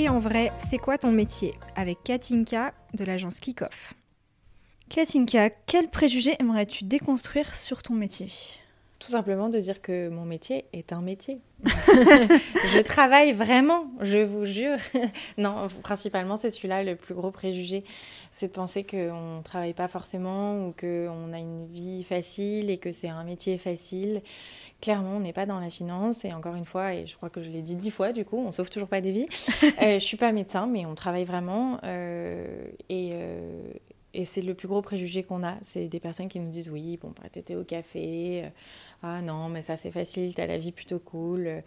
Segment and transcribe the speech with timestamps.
[0.00, 3.92] Et en vrai, c'est quoi ton métier Avec Katinka de l'agence Kickoff?
[4.88, 8.32] Katinka, quel préjugé aimerais-tu déconstruire sur ton métier?
[9.00, 11.40] Tout simplement de dire que mon métier est un métier.
[11.64, 14.76] je travaille vraiment, je vous jure.
[15.38, 17.82] non, principalement, c'est celui-là le plus gros préjugé.
[18.30, 22.76] C'est de penser qu'on ne travaille pas forcément ou qu'on a une vie facile et
[22.76, 24.20] que c'est un métier facile.
[24.82, 26.26] Clairement, on n'est pas dans la finance.
[26.26, 28.36] Et encore une fois, et je crois que je l'ai dit dix fois, du coup,
[28.36, 29.28] on sauve toujours pas des vies.
[29.62, 31.78] euh, je ne suis pas médecin, mais on travaille vraiment.
[31.84, 33.72] Euh, et, euh,
[34.14, 35.56] et c'est le plus gros préjugé qu'on a.
[35.62, 38.48] C'est des personnes qui nous disent oui, bon, bah, t'étais au café, euh,
[39.02, 41.62] ah non, mais ça c'est facile, t'as la vie plutôt cool.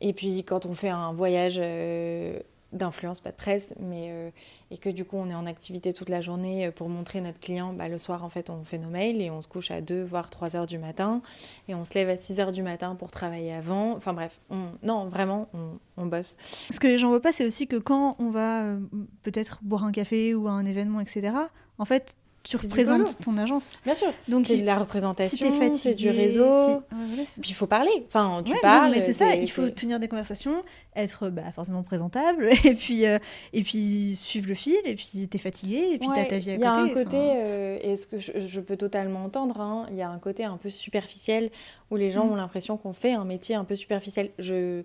[0.00, 2.40] Et puis quand on fait un voyage euh,
[2.72, 4.30] d'influence, pas de presse, mais euh,
[4.70, 7.72] et que du coup on est en activité toute la journée pour montrer notre client,
[7.72, 10.02] bah, le soir en fait on fait nos mails et on se couche à 2
[10.02, 11.22] voire 3 heures du matin
[11.68, 13.92] et on se lève à 6 heures du matin pour travailler avant.
[13.92, 16.36] Enfin bref, on, non vraiment on, on, bosse.
[16.70, 18.78] Ce que les gens voient pas c'est aussi que quand on va euh,
[19.22, 21.36] peut-être boire un café ou à un événement etc.
[21.78, 23.78] En fait tu représentes ton agence.
[23.84, 24.08] Bien sûr.
[24.28, 26.44] Donc c'est de la représentation, si c'est du réseau.
[26.90, 27.90] Voilà, Puis il faut parler.
[28.08, 28.90] Enfin, tu ouais, parles.
[28.90, 29.34] Non, mais c'est ça.
[29.34, 30.62] Il faut tenir des conversations,
[30.96, 33.18] être bah, forcément présentable, et puis euh,
[33.52, 34.76] et puis suivre le fil.
[34.84, 36.58] Et puis t'es fatigué, et puis ouais, t'as ta vie à côté.
[36.58, 39.86] Il y a un côté, euh, et ce que je, je, peux totalement entendre, hein,
[39.90, 41.50] il y a un côté un peu superficiel
[41.90, 42.32] où les gens mm.
[42.32, 44.30] ont l'impression qu'on fait un métier un peu superficiel.
[44.38, 44.82] Je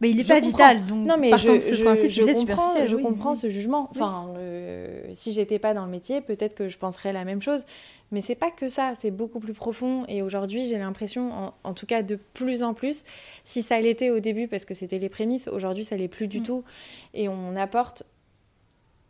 [0.00, 0.48] mais il n'est pas comprends.
[0.48, 3.36] vital, donc non, mais partant je, de ce je, principe, comprends, je oui, comprends oui.
[3.36, 3.88] ce jugement.
[3.90, 7.64] Enfin, euh, si j'étais pas dans le métier, peut-être que je penserais la même chose.
[8.10, 10.04] Mais c'est pas que ça, c'est beaucoup plus profond.
[10.08, 13.04] Et aujourd'hui, j'ai l'impression, en, en, tout cas de plus en plus,
[13.44, 16.40] si ça l'était au début parce que c'était les prémices, aujourd'hui ça l'est plus du
[16.40, 16.44] mm.
[16.44, 16.64] tout.
[17.12, 18.04] Et on apporte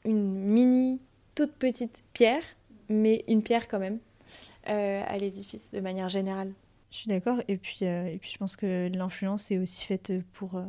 [0.04, 1.00] une mini,
[1.34, 2.42] toute petite pierre,
[2.88, 3.98] mais une pierre quand même,
[4.68, 6.52] euh, à l'édifice de manière générale.
[6.90, 7.38] Je suis d'accord.
[7.48, 10.62] Et puis, euh, et puis, je pense que l'influence est aussi faite pour euh,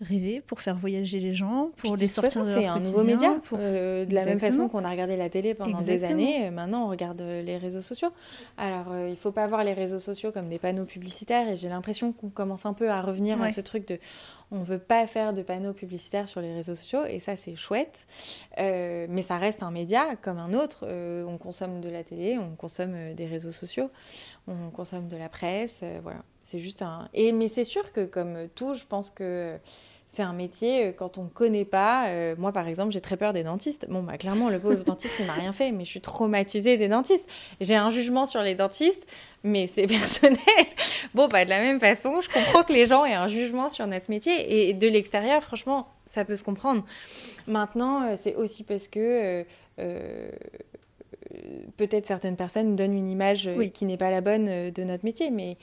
[0.00, 2.92] rêver, pour faire voyager les gens, pour les sortir façon, de leur C'est un quotidien,
[2.98, 3.34] nouveau média.
[3.44, 6.86] pour- Euh, de la même façon qu'on a regardé la télé pendant des années, maintenant
[6.86, 8.08] on regarde les réseaux sociaux.
[8.56, 11.48] Alors, euh, il faut pas voir les réseaux sociaux comme des panneaux publicitaires.
[11.50, 13.98] Et j'ai l'impression qu'on commence un peu à revenir à ce truc de
[14.52, 17.04] on veut pas faire de panneaux publicitaires sur les réseaux sociaux.
[17.04, 18.08] Et ça, c'est chouette.
[18.58, 20.88] Euh, mais ça reste un média comme un autre.
[21.28, 23.90] On consomme de la télé, on consomme des réseaux sociaux,
[24.50, 25.80] on consomme de la presse.
[25.82, 26.22] euh, voilà.
[26.42, 27.08] C'est juste un.
[27.14, 29.58] Et, mais c'est sûr que, comme tout, je pense que
[30.12, 33.16] c'est un métier, euh, quand on ne connaît pas, euh, moi par exemple j'ai très
[33.16, 33.86] peur des dentistes.
[33.88, 36.88] Bon bah clairement le pauvre dentiste il m'a rien fait, mais je suis traumatisée des
[36.88, 37.28] dentistes.
[37.60, 39.06] J'ai un jugement sur les dentistes,
[39.44, 40.38] mais c'est personnel.
[41.14, 43.86] Bon bah de la même façon, je comprends que les gens aient un jugement sur
[43.86, 46.84] notre métier et de l'extérieur franchement ça peut se comprendre.
[47.46, 49.44] Maintenant c'est aussi parce que euh,
[49.78, 50.30] euh,
[51.76, 53.70] peut-être certaines personnes donnent une image euh, Oui.
[53.70, 55.56] qui n'est pas la bonne euh, de notre métier, mais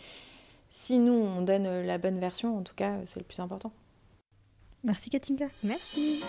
[0.69, 3.71] si nous on donne euh, la bonne version, en tout cas c'est le plus important.
[4.83, 5.47] Merci Katinka.
[5.63, 6.21] Merci.